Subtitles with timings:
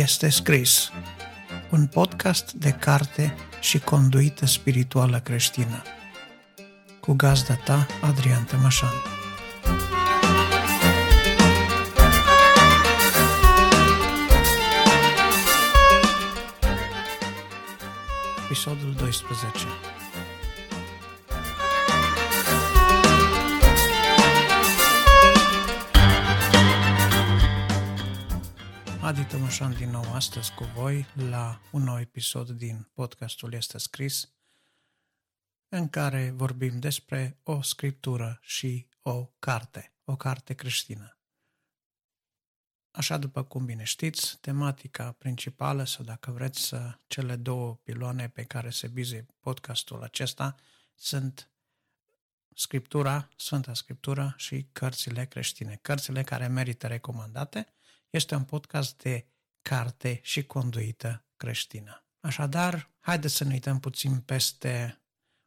[0.00, 0.90] este scris.
[1.70, 5.82] Un podcast de carte și conduită spirituală creștină.
[7.00, 8.92] Cu gazda ta, Adrian Tămășan.
[18.44, 19.66] Episodul 12
[29.10, 34.32] Adi Tămășan din nou astăzi cu voi la un nou episod din podcastul Este Scris,
[35.68, 41.18] în care vorbim despre o scriptură și o carte, o carte creștină.
[42.90, 48.44] Așa după cum bine știți, tematica principală, sau dacă vreți să cele două piloane pe
[48.44, 50.54] care se bize podcastul acesta,
[50.94, 51.50] sunt
[52.54, 57.66] Scriptura, Sfânta Scriptură și cărțile creștine, cărțile care merită recomandate–
[58.10, 59.26] este un podcast de
[59.62, 62.04] carte și conduită creștină.
[62.20, 65.00] Așadar, haideți să ne uităm puțin peste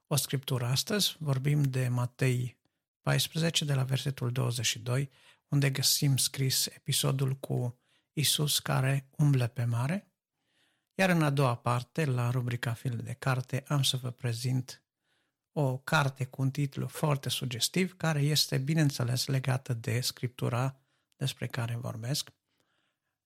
[0.07, 1.15] o scriptură astăzi.
[1.19, 2.57] Vorbim de Matei
[3.01, 5.09] 14, de la versetul 22,
[5.47, 7.79] unde găsim scris episodul cu
[8.13, 10.07] Isus care umble pe mare.
[10.93, 14.83] Iar în a doua parte, la rubrica Fil de carte, am să vă prezint
[15.51, 20.77] o carte cu un titlu foarte sugestiv, care este, bineînțeles, legată de scriptura
[21.15, 22.29] despre care vorbesc.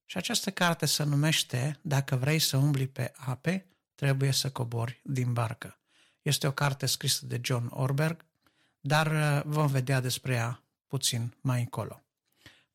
[0.10, 5.34] Și această carte se numește Dacă vrei să umbli pe ape, trebuie să cobori din
[5.34, 5.80] barcă.
[6.22, 8.26] Este o carte scrisă de John Orberg,
[8.80, 12.02] dar uh, vom vedea despre ea puțin mai încolo.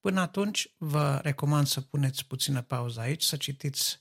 [0.00, 4.00] Până atunci, vă recomand să puneți puțină pauză aici, să citiți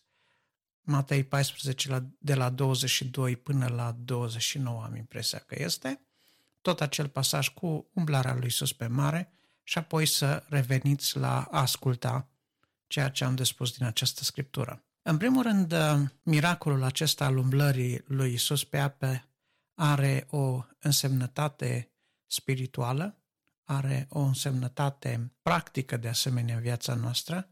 [0.81, 6.01] Matei 14 de la 22 până la 29, am impresia că este,
[6.61, 9.31] tot acel pasaj cu umblarea lui sus pe mare
[9.63, 12.30] și apoi să reveniți la a asculta
[12.91, 14.83] ceea ce am de spus din această scriptură.
[15.01, 19.25] În primul rând, uh, miracolul acesta al umblării lui Isus pe ape
[19.75, 21.91] are o însemnătate
[22.27, 23.17] spirituală,
[23.63, 27.49] are o însemnătate practică de asemenea în viața noastră,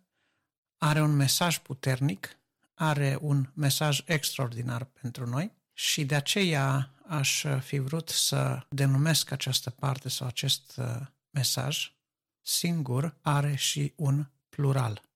[0.77, 2.37] are un mesaj puternic,
[2.73, 9.69] are un mesaj extraordinar pentru noi și de aceea aș fi vrut să denumesc această
[9.69, 10.85] parte sau acest uh,
[11.29, 11.93] mesaj
[12.41, 15.08] singur are și un plural.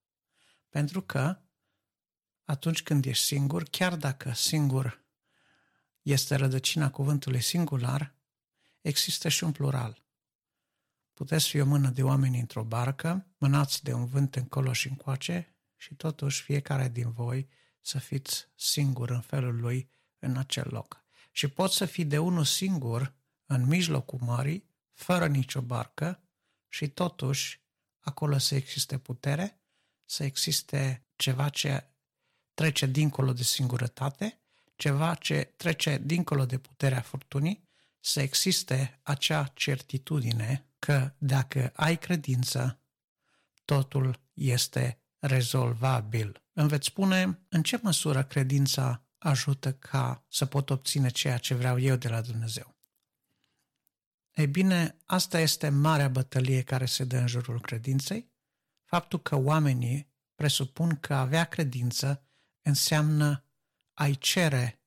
[0.74, 1.42] Pentru că
[2.44, 5.06] atunci când ești singur, chiar dacă singur
[6.02, 8.16] este rădăcina cuvântului singular,
[8.82, 10.06] există și un plural.
[11.14, 15.56] Puteți fi o mână de oameni într-o barcă, mânați de un vânt încolo și încoace
[15.76, 17.50] și totuși fiecare din voi
[17.82, 21.04] să fiți singur în felul lui în acel loc.
[21.32, 23.14] Și poți să fii de unul singur
[23.46, 26.24] în mijlocul mării, fără nicio barcă
[26.68, 27.62] și totuși
[28.00, 29.58] acolo să existe putere
[30.06, 31.88] să existe ceva ce
[32.54, 34.42] trece dincolo de singurătate,
[34.76, 37.68] ceva ce trece dincolo de puterea furtunii,
[38.00, 42.80] să existe acea certitudine că dacă ai credință,
[43.66, 46.42] totul este rezolvabil.
[46.54, 51.80] Îmi veți spune în ce măsură credința ajută ca să pot obține ceea ce vreau
[51.80, 52.76] eu de la Dumnezeu.
[54.34, 58.32] Ei bine, asta este marea bătălie care se dă în jurul credinței
[58.94, 62.24] Faptul că oamenii presupun că avea credință
[62.62, 63.46] înseamnă
[63.94, 64.82] ai cere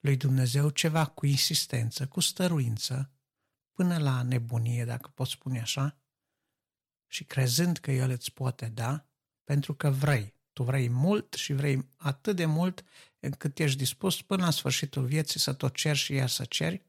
[0.00, 3.10] lui Dumnezeu ceva cu insistență, cu stăruință,
[3.72, 5.98] până la nebunie, dacă pot spune așa,
[7.06, 9.06] și crezând că El îți poate da,
[9.44, 10.34] pentru că vrei.
[10.52, 12.84] Tu vrei mult și vrei atât de mult
[13.20, 16.82] încât ești dispus până la sfârșitul vieții să tot ceri și iar să ceri.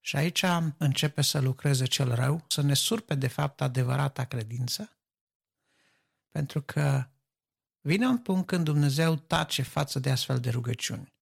[0.00, 0.44] Și aici
[0.76, 4.90] începe să lucreze cel rău, să ne surpe de fapt adevărata credință
[6.36, 7.06] pentru că
[7.80, 11.12] vine un punct când Dumnezeu tace față de astfel de rugăciuni.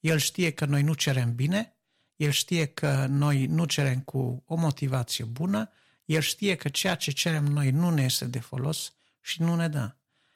[0.00, 1.76] El știe că noi nu cerem bine,
[2.16, 5.70] El știe că noi nu cerem cu o motivație bună,
[6.04, 9.68] El știe că ceea ce cerem noi nu ne este de folos și nu ne
[9.68, 9.94] dă.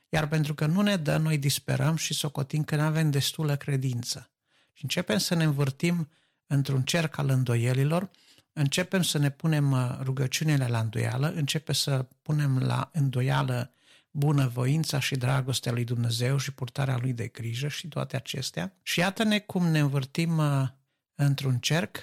[0.09, 4.31] Iar pentru că nu ne dă, noi disperăm și socotim că nu avem destulă credință.
[4.73, 6.11] Și începem să ne învârtim
[6.47, 8.11] într-un cerc al îndoielilor,
[8.53, 13.73] începem să ne punem uh, rugăciunile la îndoială, începem să punem la îndoială
[14.19, 18.77] bunăvoința și dragostea lui Dumnezeu și purtarea lui de grijă și toate acestea.
[18.83, 20.69] Și iată-ne cum ne învârtim uh,
[21.15, 21.97] într-un cerc,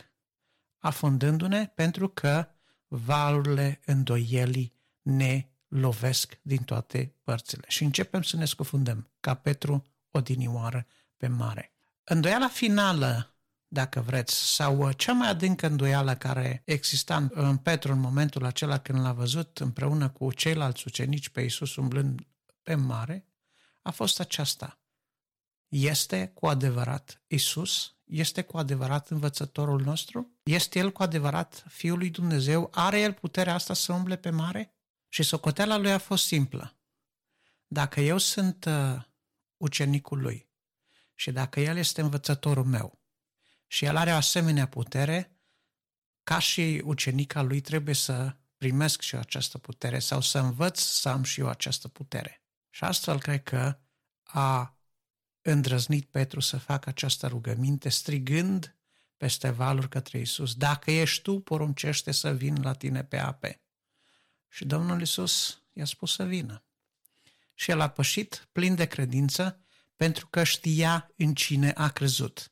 [0.80, 2.48] afundându-ne pentru că
[2.88, 7.66] valurile îndoielii ne lovesc din toate părțile.
[7.68, 10.86] Și începem să ne scufundăm, ca Petru odinioară
[11.18, 11.72] pe mare.
[12.04, 13.35] Îndoiala finală
[13.76, 18.80] dacă vreți, sau uh, cea mai adâncă îndoială care exista în Petru în momentul acela
[18.80, 22.28] când l-a văzut împreună cu ceilalți ucenici pe Iisus umblând
[22.64, 23.28] pe mare,
[23.82, 24.80] a fost aceasta.
[25.68, 27.96] Este cu adevărat Isus?
[28.04, 30.32] Este cu adevărat învățătorul nostru?
[30.44, 32.70] Este El cu adevărat Fiul lui Dumnezeu?
[32.74, 34.76] Are El puterea asta să umble pe mare?
[35.10, 36.78] Și socoteala lui a fost simplă.
[37.68, 39.02] Dacă eu sunt uh,
[39.58, 40.50] ucenicul lui
[41.16, 43.04] și dacă el este învățătorul meu
[43.76, 45.38] și el are o asemenea putere,
[46.24, 51.10] ca și ucenica lui trebuie să primesc și eu această putere sau să învăț să
[51.10, 52.44] am și eu această putere.
[52.70, 53.80] Și astfel cred că
[54.24, 54.78] a
[55.42, 58.76] îndrăznit Petru să facă această rugăminte strigând
[59.18, 60.56] peste valuri către Isus.
[60.56, 63.62] Dacă ești tu, poruncește să vin la tine pe ape.
[64.48, 66.64] Și Domnul Isus i-a spus să vină.
[67.54, 69.60] Și el a pășit plin de credință
[69.96, 72.50] pentru că știa în cine a crezut.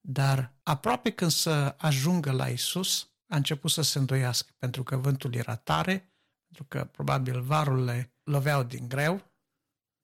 [0.00, 5.34] Dar aproape când să ajungă la Isus, a început să se îndoiască, pentru că vântul
[5.34, 6.12] era tare,
[6.44, 9.32] pentru că probabil varurile loveau din greu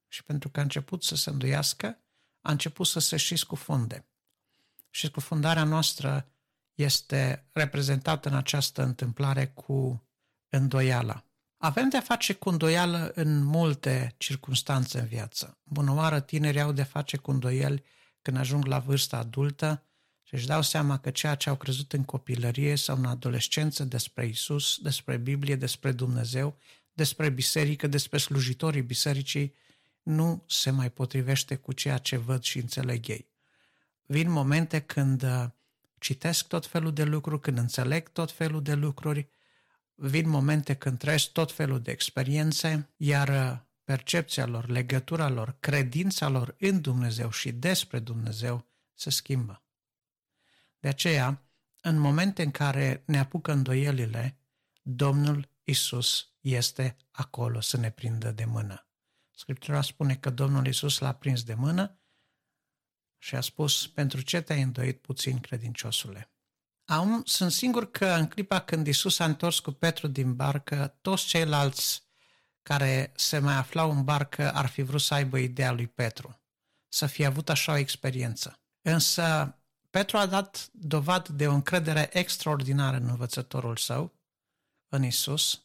[0.08, 1.86] și pentru că a început să se îndoiască,
[2.40, 4.08] a început să se și scufunde.
[4.90, 6.28] Și scufundarea noastră
[6.74, 10.08] este reprezentată în această întâmplare cu
[10.48, 11.24] îndoiala.
[11.56, 15.58] Avem de-a face cu îndoială în multe circunstanțe în viață.
[15.62, 17.84] Bună oară, tinerii au de-a face cu îndoieli
[18.24, 19.82] când ajung la vârsta adultă
[20.22, 24.26] și își dau seama că ceea ce au crezut în copilărie sau în adolescență despre
[24.26, 26.56] Isus, despre Biblie, despre Dumnezeu,
[26.92, 29.54] despre biserică, despre slujitorii bisericii,
[30.02, 33.28] nu se mai potrivește cu ceea ce văd și înțeleg ei.
[34.06, 35.44] Vin momente când uh,
[35.98, 39.28] citesc tot felul de lucruri, când înțeleg tot felul de lucruri,
[39.94, 46.28] vin momente când trăiesc tot felul de experiențe, iar uh, percepția lor, legătura lor, credința
[46.28, 49.62] lor în Dumnezeu și despre Dumnezeu se schimbă.
[50.78, 51.42] De aceea,
[51.80, 54.38] în momente în care ne apucă îndoielile,
[54.82, 58.88] Domnul Isus este acolo să ne prindă de mână.
[59.30, 61.98] Scriptura spune că Domnul Isus l-a prins de mână
[63.18, 66.32] și a spus, pentru ce te-ai îndoit puțin, credinciosule?
[66.84, 71.26] Am, sunt sigur că în clipa când Isus a întors cu Petru din barcă, toți
[71.26, 72.02] ceilalți
[72.64, 76.40] care se mai aflau în barcă ar fi vrut să aibă ideea lui Petru,
[76.88, 78.60] să fie avut așa o experiență.
[78.80, 79.56] Însă
[79.90, 84.12] Petru a dat dovadă de o încredere extraordinară în învățătorul său,
[84.88, 85.64] în Isus.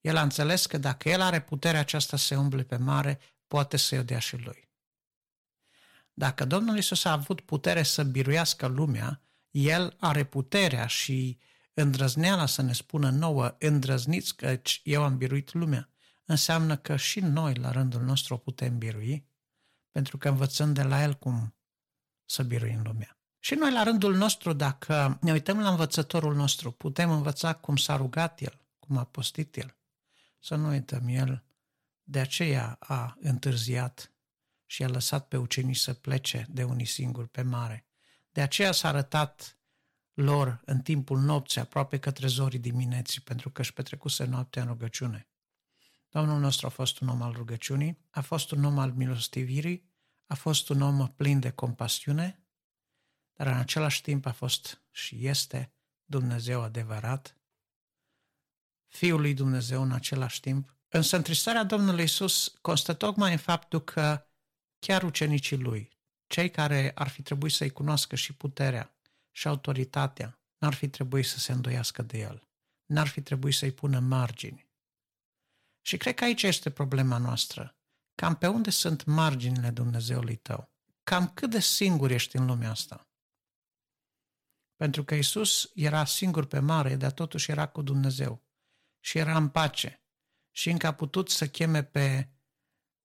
[0.00, 3.96] El a înțeles că dacă el are puterea aceasta să umble pe mare, poate să
[3.98, 4.68] o dea și lui.
[6.12, 11.38] Dacă Domnul Isus a avut putere să biruiască lumea, el are puterea și
[11.74, 15.88] îndrăzneala să ne spună nouă, îndrăzniți căci eu am biruit lumea,
[16.24, 19.26] înseamnă că și noi la rândul nostru o putem birui,
[19.90, 21.54] pentru că învățăm de la el cum
[22.24, 23.16] să biruim lumea.
[23.38, 27.96] Și noi la rândul nostru, dacă ne uităm la învățătorul nostru, putem învăța cum s-a
[27.96, 29.76] rugat el, cum a postit el.
[30.38, 31.44] Să nu uităm, el
[32.02, 34.12] de aceea a întârziat
[34.66, 37.86] și a lăsat pe ucenii să plece de unii singuri pe mare.
[38.30, 39.58] De aceea s-a arătat
[40.14, 45.28] lor în timpul nopții, aproape către zorii dimineții, pentru că își petrecuse noaptea în rugăciune.
[46.08, 49.90] Domnul nostru a fost un om al rugăciunii, a fost un om al milostivirii,
[50.26, 52.46] a fost un om plin de compasiune,
[53.32, 55.72] dar în același timp a fost și este
[56.04, 57.36] Dumnezeu adevărat,
[58.88, 60.76] Fiul lui Dumnezeu în același timp.
[60.88, 64.26] Însă întristarea Domnului Isus constă tocmai în faptul că
[64.78, 65.90] chiar ucenicii lui,
[66.26, 68.96] cei care ar fi trebuit să-i cunoască și puterea
[69.32, 72.48] și autoritatea, n-ar fi trebuit să se îndoiască de el.
[72.86, 74.70] N-ar fi trebuit să-i pună margini.
[75.80, 77.76] Și cred că aici este problema noastră.
[78.14, 80.70] Cam pe unde sunt marginile Dumnezeului tău?
[81.02, 83.08] Cam cât de singur ești în lumea asta?
[84.76, 88.42] Pentru că Isus era singur pe mare, dar totuși era cu Dumnezeu.
[89.00, 90.02] Și era în pace.
[90.50, 92.28] Și încă a putut să cheme pe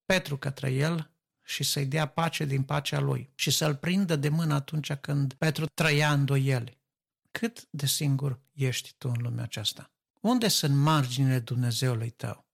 [0.06, 1.17] Petru către el
[1.48, 5.66] și să-i dea pace din pacea lui și să-l prindă de mână atunci când Petru
[5.66, 6.78] trăia îndoieli.
[7.32, 9.92] Cât de singur ești tu în lumea aceasta?
[10.22, 12.48] Unde sunt marginile Dumnezeului tău?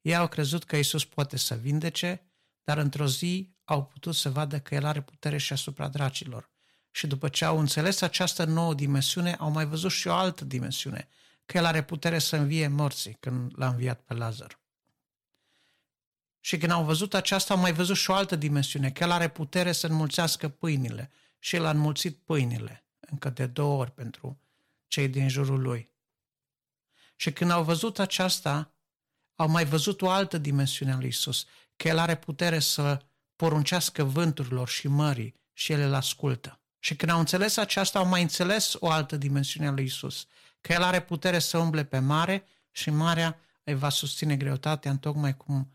[0.00, 2.30] Ei au crezut că Isus poate să vindece,
[2.64, 6.50] dar într-o zi au putut să vadă că El are putere și asupra dracilor.
[6.90, 11.08] Și după ce au înțeles această nouă dimensiune, au mai văzut și o altă dimensiune,
[11.46, 14.59] că El are putere să învie morții când l-a înviat pe Lazar.
[16.40, 19.28] Și când au văzut aceasta, au mai văzut și o altă dimensiune, că El are
[19.28, 21.10] putere să înmulțească pâinile.
[21.38, 24.40] Și El a înmulțit pâinile, încă de două ori pentru
[24.86, 25.90] cei din jurul Lui.
[27.16, 28.72] Și când au văzut aceasta,
[29.34, 33.02] au mai văzut o altă dimensiune a lui Isus, că El are putere să
[33.36, 36.60] poruncească vânturilor și mării și ele îl ascultă.
[36.78, 40.26] Și când au înțeles aceasta, au mai înțeles o altă dimensiune a lui Isus,
[40.60, 44.98] că El are putere să umble pe mare și marea îi va susține greutatea în
[44.98, 45.72] tocmai cum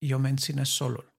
[0.00, 1.12] eu menține solul.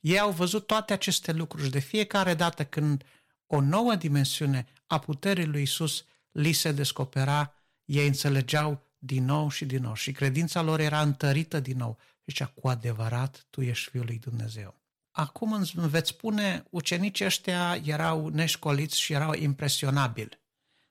[0.00, 3.04] Ei au văzut toate aceste lucruri și de fiecare dată când
[3.46, 9.64] o nouă dimensiune a puterii lui Isus li se descopera, ei înțelegeau din nou și
[9.64, 11.98] din nou și credința lor era întărită din nou.
[12.26, 14.80] Zicea, cu adevărat, tu ești Fiul lui Dumnezeu.
[15.10, 20.40] Acum îmi veți spune, ucenicii ăștia erau neșcoliți și erau impresionabili.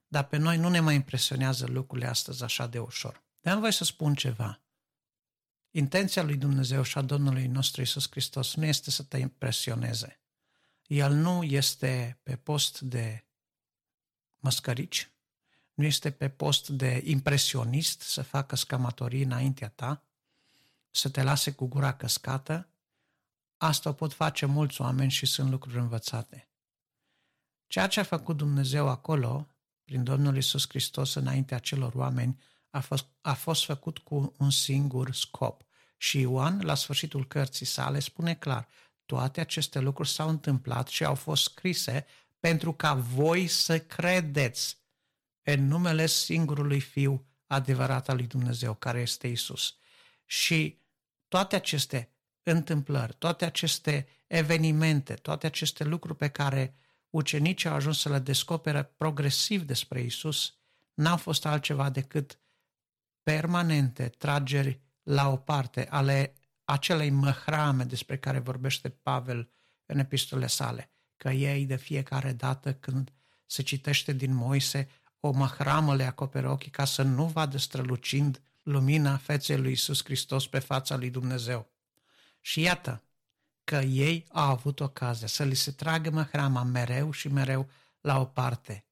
[0.08, 3.24] Dar pe noi nu ne mai impresionează lucrurile astăzi așa de ușor.
[3.40, 4.61] Dar am voi să spun ceva.
[5.72, 10.22] Intenția lui Dumnezeu și a Domnului nostru Isus Hristos nu este să te impresioneze.
[10.88, 13.26] El nu este pe post de
[14.38, 15.12] măscărici,
[15.74, 20.04] nu este pe post de impresionist să facă scamatorii înaintea ta,
[20.90, 22.70] să te lase cu gura căscată.
[23.58, 26.50] Asta o pot face mulți oameni și sunt lucruri învățate.
[27.68, 29.48] Ceea ce a făcut Dumnezeu acolo,
[29.84, 35.14] prin Domnul Isus Hristos înaintea celor oameni, a fost, a fost făcut cu un singur
[35.14, 35.64] scop.
[35.98, 38.68] Și Ioan, la sfârșitul cărții sale, spune clar,
[39.06, 42.06] toate aceste lucruri s-au întâmplat și au fost scrise
[42.40, 44.78] pentru ca voi să credeți
[45.44, 49.76] în numele singurului Fiu adevărat al lui Dumnezeu, care este Isus.
[50.26, 50.80] Și
[51.28, 52.12] toate aceste
[52.44, 56.76] întâmplări, toate aceste evenimente, toate aceste lucruri pe care
[57.10, 60.56] ucenicii au ajuns să le descopere progresiv despre Isus,
[60.94, 62.40] n-au fost altceva decât
[63.24, 69.52] permanente trageri la o parte ale acelei măhrame despre care vorbește Pavel
[69.86, 73.14] în epistole sale, că ei de fiecare dată când
[73.46, 79.18] se citește din Moise, o măhramă le acoperă ochii ca să nu vadă strălucind lumina
[79.18, 81.72] feței lui Isus Hristos pe fața lui Dumnezeu.
[82.40, 83.04] Și iată
[83.64, 87.70] că ei au avut ocazia să li se tragă măhrama mereu și mereu
[88.02, 88.86] la o parte,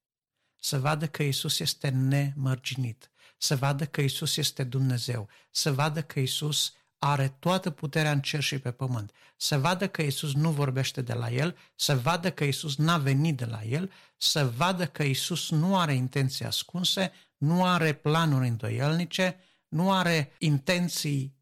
[0.60, 6.20] să vadă că Isus este nemărginit, să vadă că Isus este Dumnezeu, să vadă că
[6.20, 11.02] Isus are toată puterea în cer și pe pământ, să vadă că Isus nu vorbește
[11.02, 15.04] de la el, să vadă că Isus n-a venit de la el, să vadă că
[15.04, 21.38] Isus nu are intenții ascunse, nu are planuri îndoielnice, nu are intenții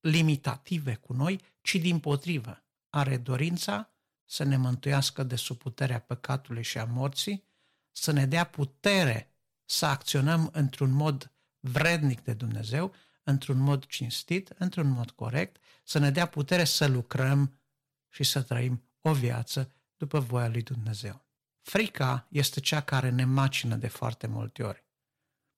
[0.00, 3.90] limitative cu noi, ci din potrivă are dorința
[4.24, 7.44] să ne mântuiască de sub puterea păcatului și a morții,
[7.92, 9.35] să ne dea putere
[9.66, 16.10] să acționăm într-un mod vrednic de Dumnezeu, într-un mod cinstit, într-un mod corect, să ne
[16.10, 17.60] dea putere să lucrăm
[18.08, 21.26] și să trăim o viață după voia lui Dumnezeu.
[21.62, 24.84] Frica este cea care ne macină de foarte multe ori.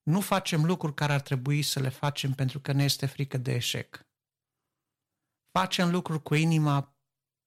[0.02, 3.54] Nu facem lucruri care ar trebui să le facem pentru că ne este frică de
[3.54, 4.06] eșec.
[5.50, 6.96] Facem lucruri cu inima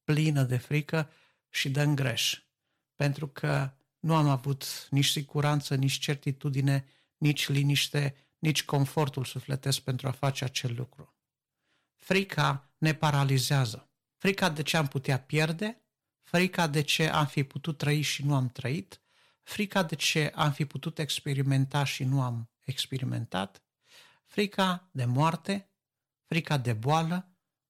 [0.03, 1.09] plină de frică
[1.49, 2.43] și dăm greș,
[2.95, 6.85] pentru că nu am avut nici siguranță, nici certitudine,
[7.17, 11.15] nici liniște, nici confortul sufletesc pentru a face acel lucru.
[11.95, 13.89] Frica ne paralizează.
[14.17, 15.81] Frica de ce am putea pierde,
[16.21, 19.01] frica de ce am fi putut trăi și nu am trăit,
[19.43, 23.63] frica de ce am fi putut experimenta și nu am experimentat,
[24.25, 25.69] frica de moarte,
[26.25, 27.29] frica de boală,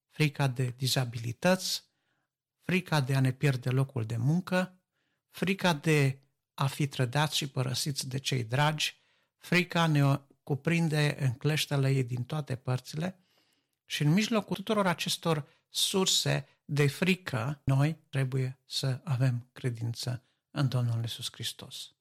[0.10, 1.84] frica de dizabilități,
[2.60, 4.82] frica de a ne pierde locul de muncă,
[5.30, 6.21] frica de
[6.62, 9.02] a fi trădați și părăsiți de cei dragi,
[9.38, 13.20] frica ne cuprinde în cleștele ei din toate părțile
[13.86, 21.02] și în mijlocul tuturor acestor surse de frică, noi trebuie să avem credință în Domnul
[21.02, 21.94] Iisus Hristos.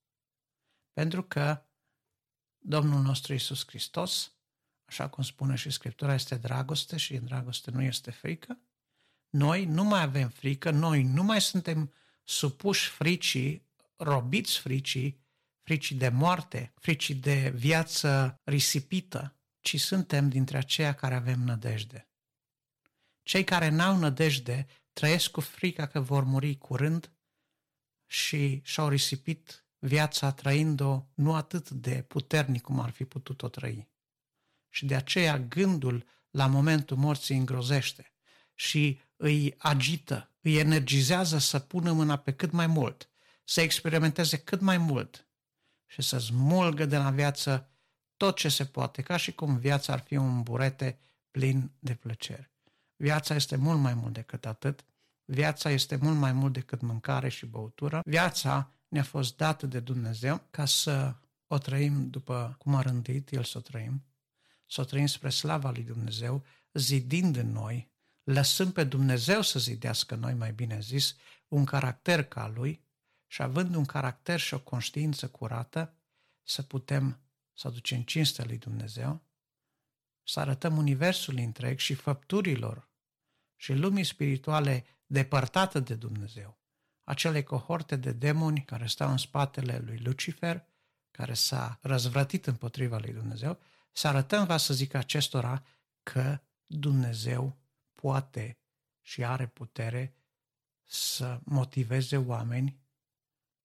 [0.93, 1.63] Pentru că
[2.59, 4.33] Domnul nostru Iisus Hristos,
[4.85, 8.59] așa cum spune și Scriptura, este dragoste și în dragoste nu este frică,
[9.31, 11.93] noi nu mai avem frică, noi nu mai suntem
[12.25, 13.69] supuși fricii,
[14.01, 15.21] robiți fricii,
[15.63, 22.09] fricii de moarte, fricii de viață risipită, ci suntem dintre aceia care avem nădejde.
[23.23, 27.13] Cei care n-au nădejde trăiesc cu frica că vor muri curând
[28.07, 33.89] și și-au risipit viața trăind-o nu atât de puternic cum ar fi putut-o trăi.
[34.69, 38.13] Și de aceea gândul la momentul morții îngrozește
[38.55, 43.10] și îi agită, îi energizează să pună mâna pe cât mai mult,
[43.51, 45.29] să experimenteze cât mai mult
[45.87, 47.69] și să smulgă de la viață
[48.17, 50.99] tot ce se poate, ca și cum viața ar fi un burete
[51.31, 52.51] plin de plăceri.
[52.97, 54.85] Viața este mult mai mult decât atât.
[55.25, 58.03] Viața este mult mai mult decât mâncare și băutură.
[58.05, 61.15] Viața ne-a fost dată de Dumnezeu ca să
[61.47, 64.05] o trăim după cum a rândit El să o trăim,
[64.67, 67.91] să o trăim spre slava lui Dumnezeu, zidind în noi,
[68.23, 71.17] lăsând pe Dumnezeu să zidească noi, mai bine zis,
[71.49, 72.89] un caracter ca Lui
[73.31, 75.95] și având un caracter și o conștiință curată,
[76.43, 77.21] să putem
[77.53, 79.23] să aducem cinstea lui Dumnezeu,
[80.23, 82.89] să arătăm universul întreg și făpturilor
[83.57, 86.59] și lumii spirituale depărtate de Dumnezeu,
[87.05, 90.67] acele cohorte de demoni care stau în spatele lui Lucifer,
[91.11, 93.59] care s-a răzvrătit împotriva lui Dumnezeu,
[93.93, 95.65] să arătăm, va să zic acestora,
[96.03, 97.57] că Dumnezeu
[97.95, 98.59] poate
[99.01, 100.15] și are putere
[100.85, 102.80] să motiveze oameni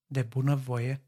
[0.06, 1.04] de bună voie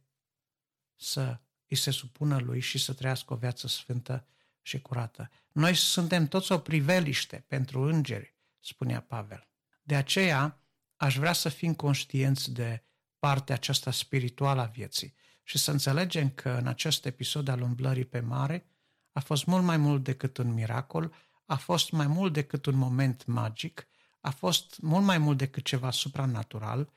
[0.96, 4.28] să îi se supună lui și să trăiască o viață sfântă
[4.62, 5.30] și curată.
[5.52, 9.48] Noi suntem toți o priveliște pentru îngeri, spunea Pavel.
[9.82, 10.62] De aceea
[10.96, 12.84] aș vrea să fim conștienți de
[13.20, 18.20] partea aceasta spirituală a vieții și să înțelegem că în acest episod al umblării pe
[18.20, 18.66] mare
[19.12, 21.14] a fost mult mai mult decât un miracol,
[21.46, 23.88] a fost mai mult decât un moment magic,
[24.22, 26.92] a fost mult mai mult decât ceva supranatural,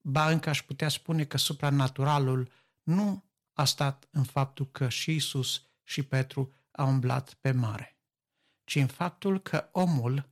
[0.00, 2.52] ba încă aș putea spune că supranaturalul
[2.82, 7.98] nu a stat în faptul că și Isus și Petru au umblat pe mare,
[8.64, 10.28] ci în faptul că omul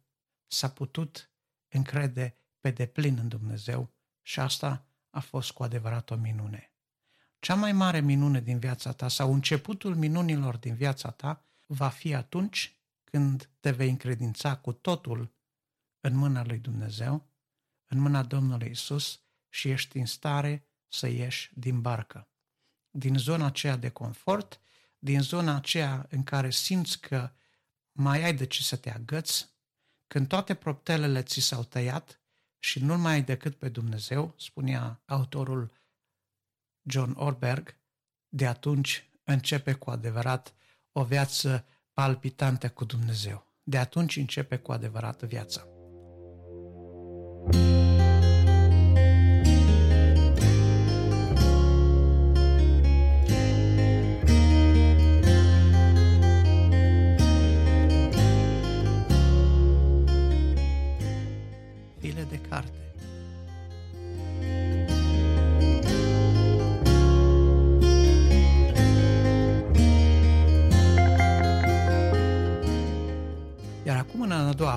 [0.46, 1.30] s-a putut
[1.68, 6.70] încrede pe deplin în Dumnezeu și asta a fost cu adevărat o minune.
[7.38, 12.14] Cea mai mare minune din viața ta sau începutul minunilor din viața ta va fi
[12.14, 15.34] atunci când te vei încredința cu totul
[16.00, 17.26] în mâna lui Dumnezeu,
[17.88, 19.20] în mâna Domnului Isus
[19.56, 22.28] și ești în stare să ieși din barcă,
[22.90, 24.60] din zona aceea de confort,
[24.98, 27.30] din zona aceea în care simți că
[27.92, 29.54] mai ai de ce să te agăți,
[30.06, 32.20] când toate proptelele ți s-au tăiat
[32.58, 35.72] și nu mai ai decât pe Dumnezeu, spunea autorul
[36.82, 37.76] John Orberg,
[38.28, 40.54] de atunci începe cu adevărat
[40.92, 43.46] o viață palpitantă cu Dumnezeu.
[43.62, 45.75] De atunci începe cu adevărat viața.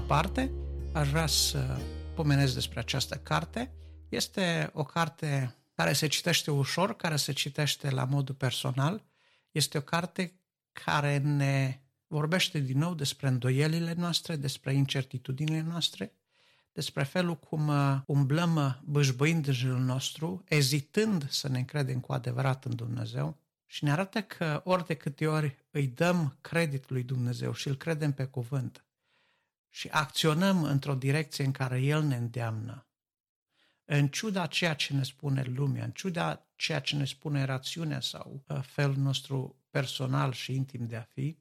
[0.09, 0.51] Parte,
[0.93, 1.79] aș vrea să
[2.15, 3.71] pomenesc despre această carte.
[4.09, 9.05] Este o carte care se citește ușor, care se citește la modul personal.
[9.51, 10.39] Este o carte
[10.71, 16.13] care ne vorbește din nou despre îndoielile noastre, despre incertitudinile noastre,
[16.71, 22.13] despre felul cum uh, umblăm uh, bâșbâind în jurul nostru, ezitând să ne încredem cu
[22.13, 27.03] adevărat în Dumnezeu și ne arată că ori de câte ori îi dăm credit lui
[27.03, 28.83] Dumnezeu și îl credem pe cuvânt,
[29.69, 32.87] și acționăm într-o direcție în care El ne îndeamnă,
[33.85, 38.43] în ciuda ceea ce ne spune lumea, în ciuda ceea ce ne spune rațiunea sau
[38.47, 41.37] uh, felul nostru personal și intim de a fi,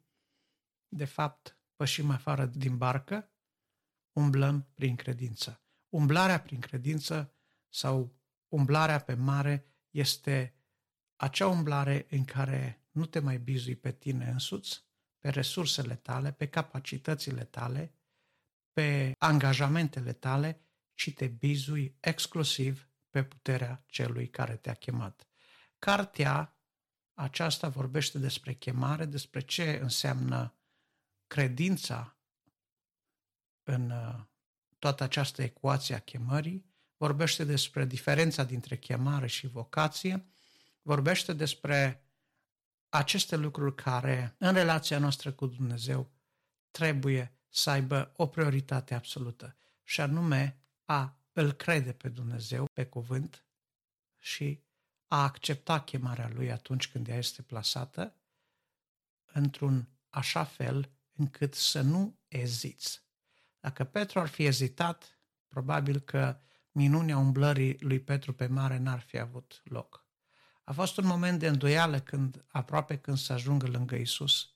[0.88, 3.30] de fapt, pășim afară din barcă,
[4.12, 5.62] umblăm prin credință.
[5.88, 7.32] Umblarea prin credință
[7.68, 8.16] sau
[8.48, 10.54] umblarea pe mare este
[11.16, 14.84] acea umblare în care nu te mai bizui pe tine însuți,
[15.18, 17.92] pe resursele tale, pe capacitățile tale,
[18.78, 20.60] pe angajamentele tale,
[20.94, 25.28] ci te bizui exclusiv pe puterea celui care te-a chemat.
[25.78, 26.58] Cartea
[27.14, 30.58] aceasta vorbește despre chemare, despre ce înseamnă
[31.26, 32.18] credința
[33.62, 34.24] în uh,
[34.78, 40.26] toată această ecuație a chemării, vorbește despre diferența dintre chemare și vocație,
[40.82, 42.06] vorbește despre
[42.88, 46.12] aceste lucruri care, în relația noastră cu Dumnezeu,
[46.70, 53.44] trebuie să aibă o prioritate absolută și anume a îl crede pe Dumnezeu, pe cuvânt
[54.18, 54.62] și
[55.06, 58.14] a accepta chemarea lui atunci când ea este plasată
[59.24, 63.02] într-un așa fel încât să nu eziți.
[63.60, 66.40] Dacă Petru ar fi ezitat, probabil că
[66.72, 70.06] minunea umblării lui Petru pe mare n-ar fi avut loc.
[70.64, 74.52] A fost un moment de îndoială când, aproape când să ajungă lângă Isus,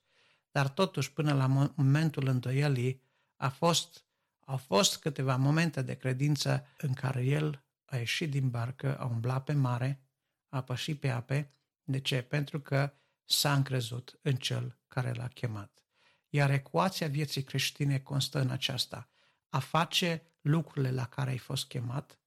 [0.53, 3.03] dar totuși până la momentul îndoielii
[3.37, 4.05] a fost,
[4.45, 9.45] au fost câteva momente de credință în care el a ieșit din barcă, a umblat
[9.45, 10.03] pe mare,
[10.49, 11.53] a pășit pe ape.
[11.83, 12.23] De ce?
[12.23, 12.93] Pentru că
[13.25, 15.85] s-a încrezut în cel care l-a chemat.
[16.29, 19.09] Iar ecuația vieții creștine constă în aceasta,
[19.49, 22.19] a face lucrurile la care ai fost chemat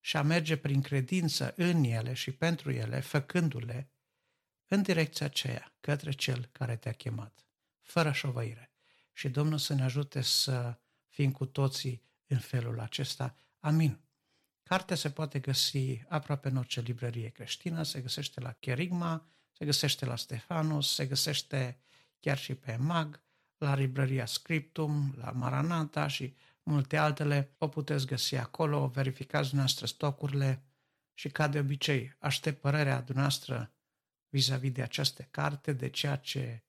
[0.00, 3.90] și a merge prin credință în ele și pentru ele, făcându-le
[4.66, 7.46] în direcția aceea, către cel care te-a chemat
[7.82, 8.70] fără șovăire.
[9.12, 13.36] Și Domnul să ne ajute să fim cu toții în felul acesta.
[13.58, 14.00] Amin.
[14.62, 20.04] Cartea se poate găsi aproape în orice librărie creștină, se găsește la Cherigma, se găsește
[20.04, 21.78] la Stefanus, se găsește
[22.20, 23.22] chiar și pe Mag,
[23.58, 27.54] la librăria Scriptum, la Maranata și multe altele.
[27.58, 30.62] O puteți găsi acolo, verificați noastre stocurile
[31.14, 33.72] și ca de obicei aștept părerea dumneavoastră
[34.28, 36.64] vis-a-vis de această carte, de ceea ce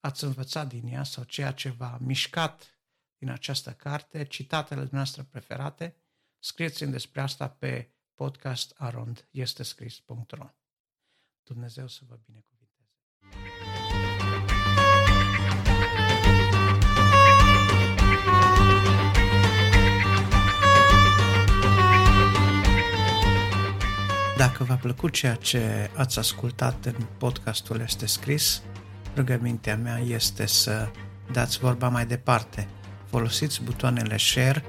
[0.00, 2.80] ați învățat din ea sau ceea ce v-a mișcat
[3.16, 5.96] din această carte, citatele noastre preferate,
[6.38, 10.50] scrieți-mi despre asta pe podcastarondestescris.ro
[11.42, 12.56] Dumnezeu să vă binecuvinteze!
[24.36, 28.62] Dacă v-a plăcut ceea ce ați ascultat în podcastul Este Scris,
[29.18, 30.88] rugămintea mea este să
[31.32, 32.68] dați vorba mai departe.
[33.10, 34.64] Folosiți butoanele share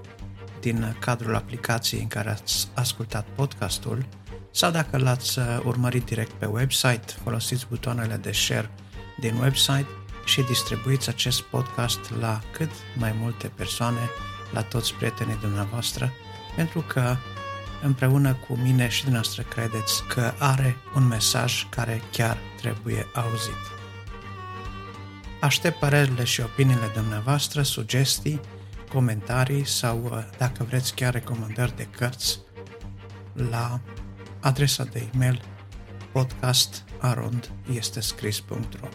[0.60, 4.06] din cadrul aplicației în care ați ascultat podcastul
[4.52, 8.70] sau dacă l-ați urmărit direct pe website, folosiți butoanele de share
[9.20, 9.88] din website
[10.26, 14.10] și distribuiți acest podcast la cât mai multe persoane,
[14.54, 16.12] la toți prietenii dumneavoastră,
[16.56, 17.16] pentru că
[17.82, 23.79] împreună cu mine și dumneavoastră credeți că are un mesaj care chiar trebuie auzit.
[25.42, 28.42] Aștept părerile și opiniile dumneavoastră, sugestii,
[28.92, 32.40] comentarii sau, uh, dacă vreți, chiar recomandări de cărți
[33.50, 33.80] la
[34.40, 35.42] adresa de e-mail
[36.12, 38.88] podcastarondestescris.ro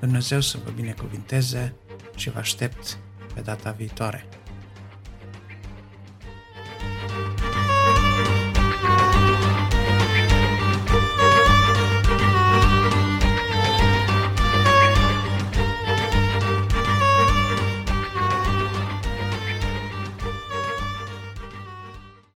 [0.00, 1.74] Dumnezeu să vă binecuvinteze
[2.16, 2.98] și vă aștept
[3.34, 4.28] pe data viitoare.